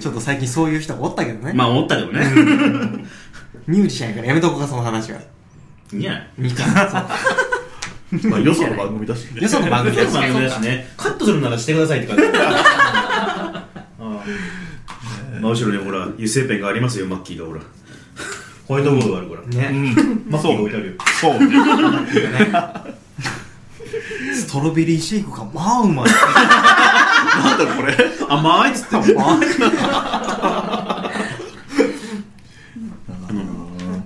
[0.00, 2.24] ちょっと最近そういう人がおったけどね、まあ思ったけどね。
[3.66, 5.18] ミュージシャンやからやめとこうかその話は。
[5.92, 6.28] いいんじゃない？
[6.38, 6.64] みか。
[6.64, 6.98] んそ
[8.28, 8.28] う。
[8.30, 9.40] まあよその番組だしね。
[9.42, 10.88] よその番組だし番組だしね。
[10.96, 12.22] カットするならしてくださいって感じ。
[12.38, 13.66] あ
[14.00, 14.24] あ
[15.40, 17.60] 真後ろにほら油性ペンがありますよマッキーがほら
[18.66, 19.42] ホワイトボードがあるから。
[19.48, 20.24] ね、うん。
[20.30, 20.92] マッキーが置いてあるよ。
[21.20, 21.38] そう。
[21.38, 21.48] ね
[24.34, 26.06] ストロベリーシェイクがまあうまい。
[26.06, 27.94] なんだこれ。
[28.28, 28.96] 甘いっつって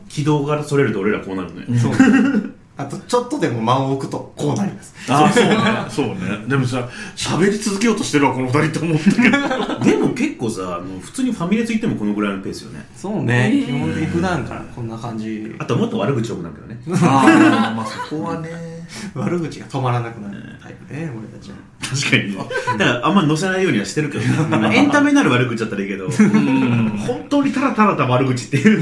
[0.08, 1.78] 軌道からそれると俺らこうなるね。
[1.78, 1.92] そう
[2.78, 4.94] あとちょっとでも間を置くとこうなります。
[5.08, 5.56] ああそうね。
[5.88, 6.46] そうね。
[6.46, 12.84] でもさ喋り続けようとしてるわこの二人って思ったけどでも結構さあの普通にファミレス行ってもこのぐらいのペースよね。
[12.94, 15.54] そうね、基本的に普段からこんな感じ。
[15.58, 16.78] あともっと悪口多くなるけどね。
[17.00, 18.76] ああまあそこはね。
[19.14, 21.56] 悪口が止まらなくなるタイプね俺たちは。
[21.80, 22.38] 確かにね。
[22.78, 24.24] だからあんま載せないようにはしてるけど。
[24.24, 26.08] エンタメになる悪口だったらいいけど。
[26.08, 28.80] 本当にただただた悪口っていう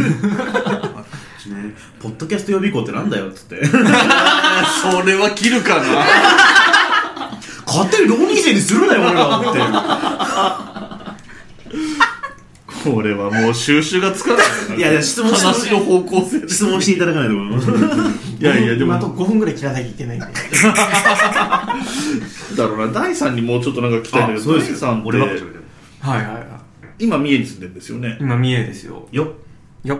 [1.46, 3.64] ねポッドキャスト予備校ってなんだよっつって。
[3.66, 6.04] それは切るかな。
[7.66, 9.60] 勝手に浪人生にするなよ俺らって。
[12.84, 14.42] これはもう収集がつかな
[14.74, 14.78] い。
[14.78, 16.48] いやいや質問して話の方向性で。
[16.48, 17.70] 質問していただかないと思います。
[18.38, 18.94] いやいやでも。
[18.94, 20.18] あと5分ぐらい切らなきゃいけない。
[20.18, 20.26] んで
[22.56, 22.92] だろうな。
[22.92, 24.78] 第3にもうちょっとなんか聞きたいんだけどそうですよ。
[24.80, 26.44] 第3って俺はいはいはい。
[26.98, 28.18] 今三重に住んでるんですよね。
[28.20, 29.08] 今三重ですよ。
[29.10, 29.24] よ。
[29.24, 29.28] っ
[29.84, 29.96] よ。
[29.96, 29.98] っ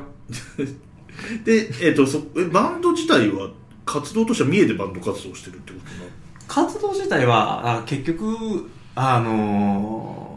[1.45, 3.51] でえっ、とそえバンド自体は
[3.85, 6.11] 活動としては三重でバンド活動してるってことな
[6.49, 10.35] 活動自体はあ結局あのー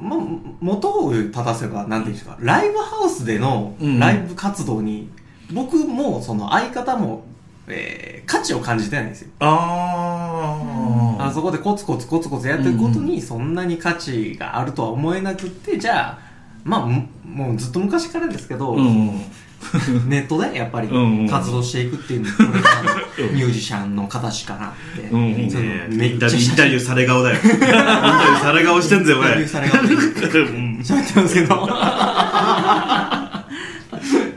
[0.00, 0.16] ま、
[0.60, 3.98] 元を正せばなんていうんですかライブハウスでのうん。
[3.98, 5.10] ライブ活動に、
[5.52, 7.24] 僕もその相方も、
[7.66, 9.30] えー価値を感じてないんですよ。
[9.40, 16.18] ああそこでコツコツコツコツやってることにそんなに価値があるとは思えなくってじゃあ
[16.62, 19.22] まあももうずっと昔からですけど、うん
[20.08, 22.82] ネットでやっぱりうんうん活動していくっていうのこれから
[23.26, 27.36] のミュージシャンの形かなって、うんいいそのねめっちゃインタビューされ顔だよ。
[27.42, 29.88] インタビューされ顔してんぜインタビュー俺されがって
[30.38, 31.66] うん喋ってますけど。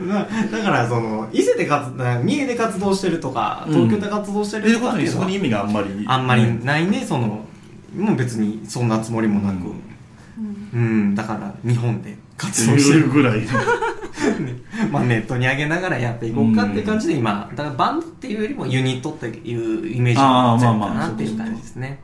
[0.08, 5.88] だ だからその伊勢で活三重で活動してるとか東京で活動してるとかっていうのはにそこに意味があんまり。
[6.06, 7.46] あんまりないねその
[7.96, 9.72] もう別にそんなつもりもなく。
[10.74, 13.10] うん、だから日本で活動してる。
[13.10, 13.42] ぐらい
[14.90, 22.00] まあネットに上げながらやっていこうかっていう感じで今だからバンドっていうよりもユニットっていうイメージが強いかなっていう感じですね。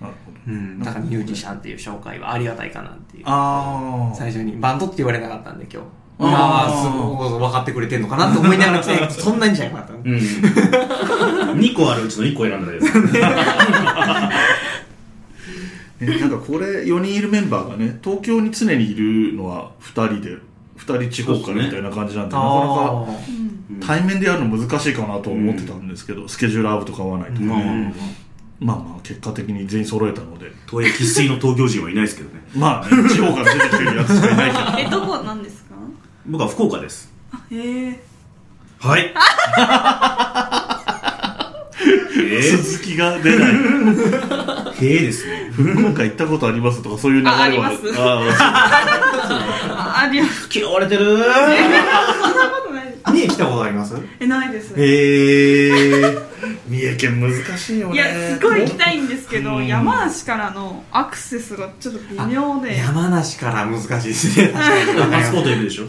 [0.00, 0.78] なるほどうん。
[0.80, 3.24] だからミュージシャンっていう紹介はありがたいかなっていう。
[3.26, 5.86] あ最初にバンドって言われなかったんで今日。
[6.18, 6.28] あー。
[6.28, 10.00] ああすごい分かってくれてんのかなって思いながら来て そんなにじゃなかったうん。
[11.58, 12.86] 2個あるうちの1個選んだけど。
[15.98, 20.40] えなんかこれ4人いるメンバーがね東京に常にいるのは2人で2
[20.94, 23.06] 人地方からみたいな感じなんでなかなかあ
[23.84, 29.00] 対面でやるの難しいかなと思ってたんですけど、スケジュール合うとか合わないとか、まあまあまあ。
[29.02, 30.50] 結果的に全員揃えたので。
[30.70, 32.42] 東映生粋の東京人はいないですけどね。
[32.54, 35.74] まあ、ね、地方から出てきてるやつしかいないけど えどこなんですか？
[36.26, 37.12] 僕は福岡です。
[37.50, 38.00] へえ
[38.78, 39.12] はい。
[42.18, 43.52] え 続きが出ない。
[43.52, 45.50] ー、へえですね。
[45.54, 47.36] 福岡行ったことありますとかそういう流れは。
[47.38, 47.76] ああります。
[47.96, 48.22] ああ
[50.06, 51.04] あります嫌われてる。
[51.04, 51.26] そんな
[52.50, 53.00] ことないです。
[53.04, 53.94] あ三重来たことあります？
[54.20, 54.74] えないです。
[54.76, 56.18] へえ。
[56.68, 57.94] 三重県難しいよね。
[57.94, 59.66] いやすごい行きたいんですけどうん。
[59.66, 62.76] 山梨からのアクセスがちょっと微妙で。
[62.76, 64.48] 山梨から難しいですね。
[64.54, 65.84] パスポートいるでしょ？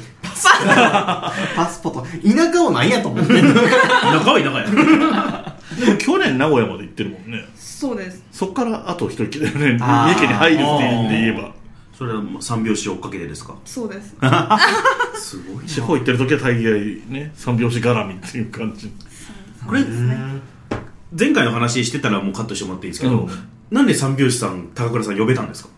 [1.55, 2.01] パスポート。
[2.35, 3.41] 田舎を何やと思って。
[3.41, 3.59] んの田
[4.23, 5.57] 舎は田舎や。
[5.77, 7.43] でも去年名古屋まで行ってるもんね。
[7.55, 8.23] そうです。
[8.31, 9.77] そっからあと一息だよね。
[9.79, 10.63] 三重県に入るって
[11.09, 11.51] 言えば
[11.97, 13.55] それはもう三拍子追っかけてですか？
[13.65, 14.15] そうです。
[15.19, 18.91] すごい地方行ってる時は大概ね三拍子絡みっていう感じ。
[19.65, 19.83] これ
[21.17, 23.29] 前回の話してたらもうカットしてもらっていいですけど、うん。
[23.71, 25.69] なんで三拍子さん高倉さん呼べたんですか？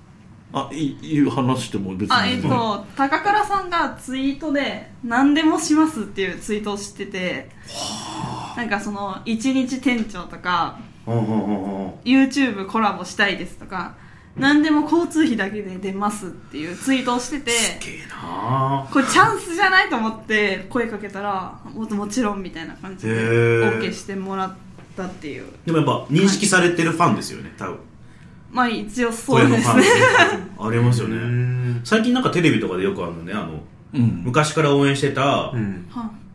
[0.52, 2.16] あいいう話しても別に。
[2.16, 7.50] あえっ、と高倉さんがツイートで「何でもします」っていうツイートをしてて
[8.58, 10.80] なんかその一日店長とか
[12.04, 13.94] YouTube コラボしたいですとか
[14.38, 18.88] 何でも交通費だけで出ますっていうツイートをしててうすげえな。
[18.92, 24.56] これチャンスじゃないと思って声かけたらももちろんみたいな感じで OK してもらっ
[24.96, 25.46] たっていう。
[25.66, 27.80] でもやっぱ認識されてるファンですよね多分。
[28.52, 30.02] まあ一応そ声のファンうですね
[30.60, 31.82] ありますようねん。
[31.84, 33.62] 最近なんかテレビとかでよくあるのねあの
[33.94, 34.22] うん。
[34.26, 35.58] 昔から応援してたフ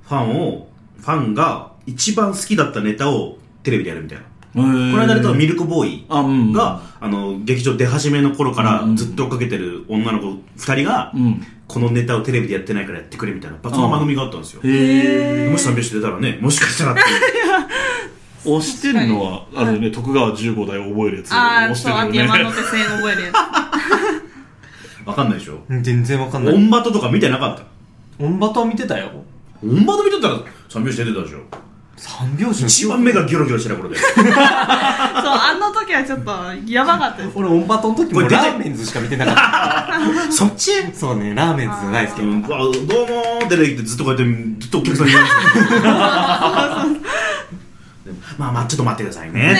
[0.09, 4.25] ァンをファンが一番好きだったネタをテレビでやるみたいな
[4.55, 11.45] ここの間でとミルクボーイあうんが、あの劇場出始めの頃からうんずっと追っかけてる女の子二人が、うん。
[11.67, 14.61] このネタをテレビでやってないからやってくれみたいなその番組があったんですよ。
[14.63, 17.01] へえもし三拍子出たらねもしかしたらって。
[18.47, 21.33] 押してるのはあれね徳川15代を覚えるやつ。
[21.33, 22.31] ああ押してそうるよね。
[22.31, 23.33] 秋山手線覚えるや
[25.07, 25.65] わかんないでしょ。
[25.81, 26.55] 全然わかんない。
[26.55, 27.65] オンバトとか見てなかった？
[28.23, 29.11] オンバトは見てたよ。
[29.63, 30.35] オンバト見てたら
[30.69, 31.39] 三拍子出てたでしょ
[32.07, 36.31] 三拍子の一番目がギョロギョロしてた頃でつ そうあの時はちょっと
[36.71, 37.39] やばかったです。
[37.39, 39.35] 俺オンバトの時もラーメンズしか見てなかっ
[40.27, 40.29] た。
[40.33, 40.71] そっち？
[40.93, 45.33] そうねラーメンズ大好きうん、あどうもー出てきてずっとこうやってずっとお客さんに言われ
[45.65, 45.81] てる。
[48.07, 49.57] で もまあまあちょっと待ってくださいね。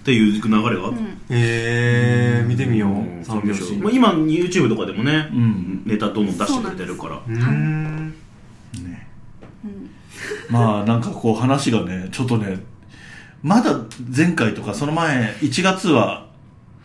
[0.00, 0.98] っていう流れがあった、
[1.34, 2.90] へえ見てみよう。
[2.90, 3.74] んう三拍子。
[3.74, 5.82] まあ、今 YouTube とかでもね、うん。
[5.84, 7.18] ネタどんどん出してくれてるから。
[7.28, 8.14] うん。
[8.84, 9.07] ね
[10.50, 12.58] まあなんかこう話がねちょっとね
[13.42, 13.80] まだ
[14.14, 16.26] 前回とかその前1月は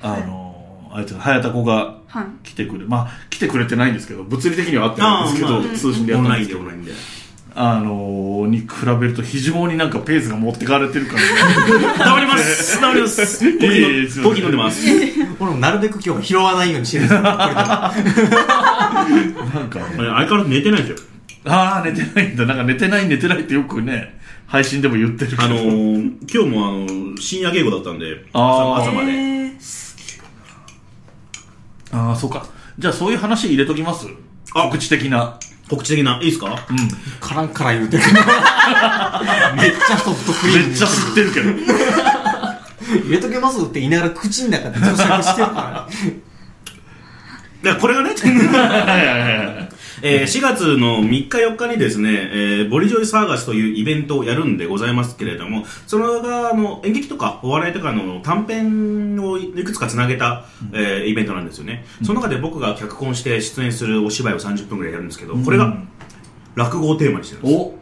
[0.01, 2.47] あの、あいつ早田子がはい。
[2.47, 6.91] 来てくれまあ来てくれてないんですけど物理的には会ってないんですけど、まあ通信でやったんですけどでオンラインで。
[7.55, 8.67] あのに比
[8.99, 11.19] べると非常になんかペースが持ってかれてる感
[11.99, 12.81] 黙ります。
[12.81, 13.39] 黙ります。
[13.39, 14.87] コーヒいえいえすいませんーのコーヒー飲んでます。
[15.39, 17.21] 俺もなるべく今日は拾わないようにしてるんですよ。
[17.23, 17.39] なん
[19.69, 21.07] か相変わらず寝てないですよ
[21.45, 22.45] ああ寝てないんだ。
[22.45, 25.43] なんか寝てない寝てないってよくね配信でも言ってるけど。
[25.43, 28.81] あのー、今日もあの深夜稽古だったんであー。
[28.81, 29.51] 朝朝まで。
[31.91, 32.45] ああそうか。
[32.79, 34.07] じゃあそういう話入れときます？
[34.55, 34.63] あ。
[34.63, 35.37] 告知的な。
[35.69, 36.17] 告知的な。
[36.21, 36.47] いいですか？
[36.69, 36.77] うん。
[37.19, 38.03] カランカラン言うてる。
[39.55, 40.67] めっちゃソフトクリーム。
[40.69, 41.49] めっちゃ吸ってるけど。
[43.05, 45.87] 入れとけますって言いながら口の中で咀嚼してるから
[47.71, 48.09] いやこれがね。
[48.13, 49.62] はいはいはい
[50.05, 61.85] えー4月の3日4日にですね、えーボリジョイサーガスというイベントをやるんでございますけれども、それがあの演劇とかお笑いとかの短編をいくつかつなげた、えーイベントなんですよね。
[62.03, 65.73] その中で僕が脚本して出演するお芝居を30分ぐらいやるんですけど、これが
[66.55, 67.55] 落語をテーマにしてるんです。
[67.55, 67.73] お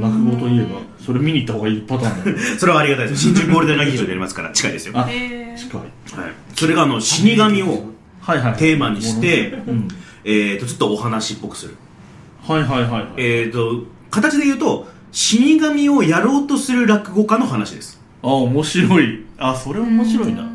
[0.00, 3.22] 落語といえばそれ見に行った方がいいパターンだね それはありがたいです。
[3.22, 4.94] 新宿ゴールデン劇場でやりますから、 近いですよ。
[4.94, 5.56] はあ近いい。
[6.56, 7.92] それがあの、死神を
[8.58, 9.88] テーマにして、うん
[10.24, 11.76] えーと、ちょっとお話っぽくする。
[12.42, 13.06] はいはいはいはい。
[13.16, 18.00] えーと、形で言うと、死神をやろうとする落語家の話です。
[18.22, 19.24] あ面白い。
[19.38, 20.48] あそれ面白いな。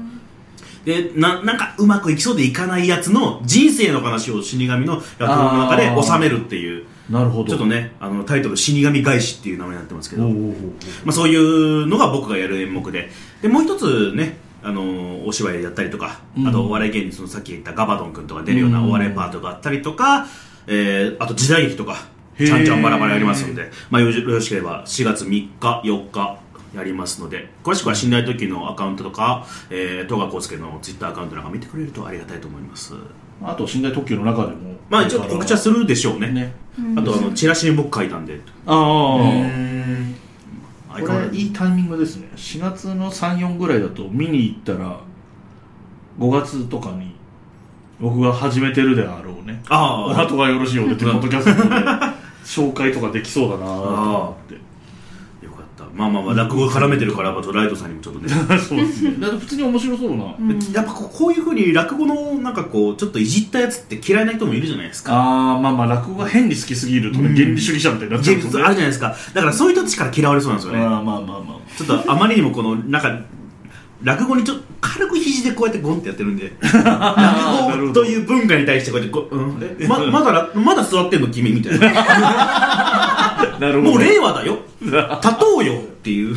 [0.86, 7.50] で、な、なんかうまくいきそうでいかないやつの人生の話を死神の落語の中で収めるっていう、なるほど。
[7.50, 13.10] ちょっとね、あの、タイトル死神返しっていう名前になってますけど、まあそういうのが僕がやる演目で、
[13.42, 16.48] で、もう一つね、あの、お芝居やったりとか、うん。
[16.48, 20.28] あとお笑い芸人、そのさっき言ったガバドン君とか出るようなお笑いパートがあったりとか、
[20.68, 26.40] えー、あと時代劇とか、ちゃんちゃんバラバラやりますので、まあよろしければ4月3日、4日、
[26.76, 32.94] やりますので詳しくは寝台特急のアカウントとか、え川浩介のツイッターアカウントなんか見てくれるとありがたいと思います。
[33.42, 34.76] あと寝台特急の中でも。
[34.90, 36.32] まあ一応告知はするでしょうね。
[36.32, 36.54] ね。
[36.96, 38.40] あとあのチラシに僕書いたんで。
[38.66, 40.19] ああ
[41.02, 41.48] これい。
[41.48, 42.30] いタイミングですね。
[42.36, 45.00] 4月の34ぐらいだと見に行ったら
[46.20, 47.16] 5月とかに
[48.00, 49.62] 僕が始めてるであろうね。
[49.70, 51.76] ああお後がよろしいようでってポッドキャストで
[52.44, 54.69] 紹介とかできそうだなと思って
[56.00, 58.30] まあまあまあ落語絡めてるからまたライトさんにもちょっとね。
[58.58, 59.16] そうですね。
[59.20, 60.24] だって普通に面白そうな、
[60.74, 65.14] やっぱこうこういうふうに落語のなんかこうちょっといじったやつって嫌いな人もいるじゃないですか。
[65.14, 68.66] ああまあまあ落語が変に好きすぎるとね、原理主義者みたいになっちゃうんですよね。
[68.66, 69.16] あるじゃないですか。
[69.34, 70.80] だからそういう人たちから嫌われそうなんですよね。
[70.80, 71.78] あーまあまあまあ。
[71.78, 73.20] ちょっとあまりにもこのなんか
[74.02, 76.54] 落語にちょっと軽く肘でこうやってゴンってやってるんで。
[76.64, 81.92] 落語という文化に対してこうやってこう、うん、えままだらまだ座ってんの君みたいな。
[83.60, 83.92] なるほど。
[83.92, 84.60] もう令和だよ。
[84.82, 86.36] 立とうよっていう。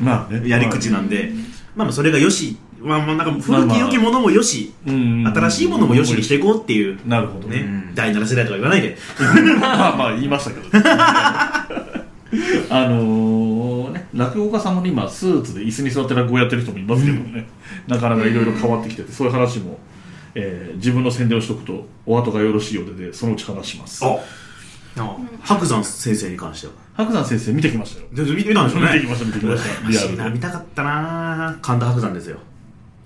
[0.00, 0.42] まあね。
[0.48, 1.32] やり口なんで、
[1.74, 2.56] まあまあそれがよし。
[2.80, 8.98] まあまあなんか古き良きものもよし、うん新しいものもよしにしていこうっていう、なるほどね、うん第7世代とか言わないで。
[9.58, 10.70] まあまあ言いましたけど、ね、
[12.68, 17.48] あのね落語家さんもね今スーツで椅子に座って落語やってる人もいますけどね、
[17.88, 19.78] なかなかいろいろ変わってきててそういう話も、
[20.34, 24.04] えー自分の宣伝をしとくとお後がよろしいようででそのうち話します。
[24.04, 24.18] あ、
[24.98, 26.83] あ白山先生に関しては。
[26.96, 28.92] 白山先生見てきましたよで見見たんでしょうね。
[28.94, 32.38] 見てきました見てきました リアル見たかったな神田白山ですよ。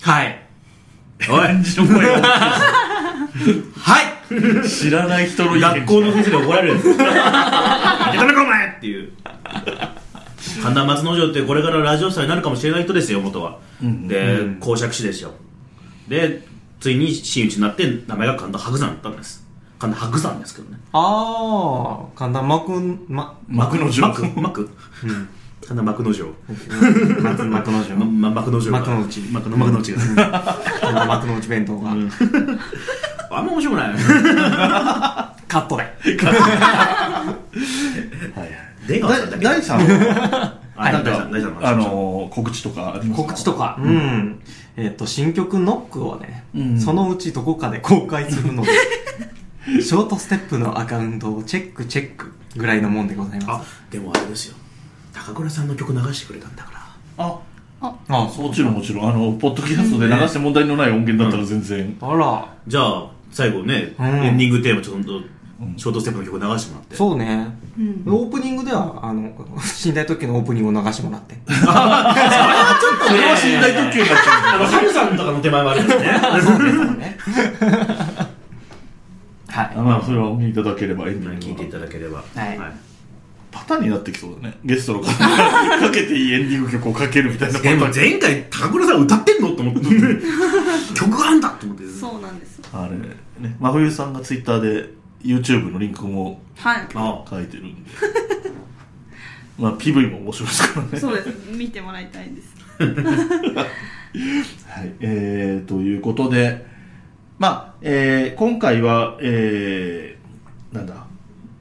[0.02, 0.42] はい。
[1.28, 4.02] おいの声がは
[4.62, 6.84] い知らない人の意見学校の先生で怒られるやつ。
[6.84, 9.10] いけたのかお前っていう。
[10.62, 13.58] 神田松之丞ってこれからラジオスターになるかもしれない人ですよ、元は。
[13.82, 15.32] んで、公爵士ですよ。
[16.08, 16.44] で、
[16.80, 19.47] ついに真打ちになって名前が神田白山だったんです。
[19.78, 20.78] 神田白山ですけどね。
[20.92, 24.70] ああ、神田幕、ま、幕の幕幕
[25.04, 25.28] うん。
[25.66, 26.26] 神田幕之丞。
[27.22, 27.96] 幕幕の城。
[27.96, 28.78] ま、ま、幕之丞が。
[28.80, 30.00] 幕の内幕の幕の内が。
[30.80, 31.90] 神田幕の内弁当が。
[31.90, 33.94] あんま面白くない。
[35.46, 35.82] カットで。
[35.82, 35.88] は
[38.36, 38.48] いはい
[38.88, 39.44] 出川さんだけ？
[39.44, 43.28] 第3はあ、なんあのー告知とかありますか？
[43.28, 43.76] 告知とか。
[43.78, 44.40] うん。
[44.76, 48.70] えっと、新曲ノックをねうん、そのうちどこかで公開するので、
[49.80, 54.56] ショートステップのアカウントをチェックチェックぐらいのもんでございまあ、でもあれですよ。
[55.12, 56.78] 高倉さんの曲流してくれたんだから。
[57.26, 57.38] あ
[58.36, 58.42] す。
[58.42, 62.54] あ、もちろんもちろんあのポッドキャストで流して問題のない音源だったら全然、あら。
[62.66, 65.20] じゃあ、最後ね、うんエンディングテーマちょっと、
[65.76, 66.96] ショートステップの曲流してもらって。
[66.96, 67.48] そうね。
[67.78, 69.30] うんオープニングでは、あの、
[69.84, 71.36] 寝台特急のオープニングを流してもらって。
[71.46, 72.14] それは
[73.44, 76.00] 寝台特急になっちゃあの、ハルさんとかの手前もあるから
[76.96, 77.18] ね。
[79.58, 79.76] はい。
[79.76, 82.18] うまあそれはお見いただければエンディング聞いていただければ。
[82.18, 82.26] はい。
[83.50, 84.58] パターンになってきそうだね。
[84.64, 85.10] ゲストの方が。
[85.88, 87.58] かけていいエンディング曲をかけるみたいな。
[87.58, 89.50] パタでもーン前回、高倉さん歌ってんの？
[89.52, 89.80] と思って。
[90.94, 91.84] 曲あんだと思って。
[91.88, 93.16] そうなんですあれね。
[93.58, 94.90] 真冬さんがツイッターで
[95.24, 96.86] YouTube のリンクもはい。
[96.94, 97.24] あ。
[97.28, 97.90] 書いてるんで。
[99.58, 101.00] まあ PV も面白いですからね。
[101.00, 101.28] そうです。
[101.50, 102.54] 見てもらいたいです。
[102.78, 102.84] は
[104.84, 106.67] い、えー、ということで、
[107.38, 111.06] まあ、えー今回は、えー、なんだ、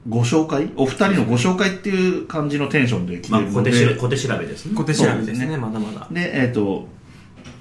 [0.09, 0.71] ご紹介？
[0.75, 4.75] お二人のご紹介っていう感じのテンションで来てまあ、るので、小手し小手調べですね。
[4.75, 6.07] 小手調べですね、そうですねまだまだ。
[6.11, 6.87] で、えっ、と、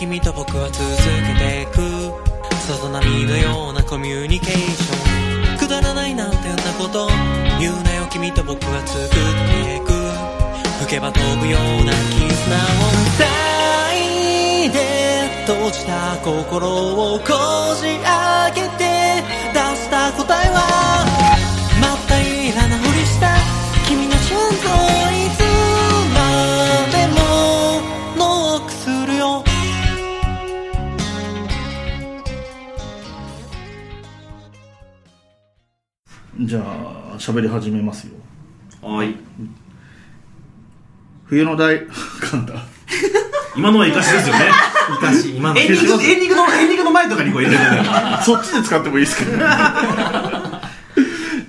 [0.00, 1.76] 君と僕は続けていく。
[2.66, 5.58] さざ波のようなコミュニケーション。
[5.58, 7.10] くだらないなんてんなこと。
[7.60, 9.92] 言うなよ君と僕は作っていく。
[10.80, 12.80] 吹けば飛ぶような絆を
[13.12, 17.26] 二人で閉じた心をこ
[17.76, 18.90] じ開けて。
[19.52, 21.29] 出した答えは
[37.30, 38.14] 喋り始めますよ。
[38.82, 39.14] はい。
[41.26, 42.54] 冬の大 噛んだ。
[43.56, 44.50] 今のは生かしですよね。
[44.90, 45.58] 昔今の。
[45.60, 47.70] エンディングエンディングのエンディングの前とかにこう入れてる
[48.24, 49.38] そっちで使ってもいいですけど